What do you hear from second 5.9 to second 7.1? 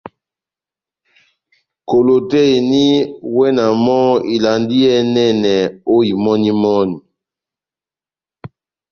ó imɔni-imɔni.